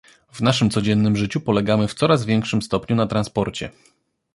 W 0.31 0.41
naszym 0.41 0.69
codziennym 0.69 1.15
życiu 1.17 1.41
polegamy 1.41 1.87
w 1.87 1.93
coraz 1.93 2.25
większym 2.25 2.61
stopniu 2.61 2.95
na 2.95 3.07
transporcie 3.07 3.69